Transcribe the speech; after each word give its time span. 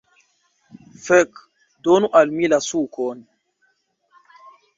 Fek' 1.05 1.37
donu 1.83 2.07
al 2.19 2.27
mi 2.37 2.45
la 2.51 2.59
sukon 2.69 3.17